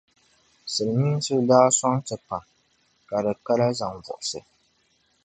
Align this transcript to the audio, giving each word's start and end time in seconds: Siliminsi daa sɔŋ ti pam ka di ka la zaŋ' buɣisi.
Siliminsi 0.73 1.33
daa 1.49 1.67
sɔŋ 1.77 1.95
ti 2.07 2.15
pam 2.27 2.43
ka 3.09 3.17
di 3.25 3.33
ka 3.45 3.53
la 3.59 3.67
zaŋ' 3.79 3.97
buɣisi. 4.03 4.39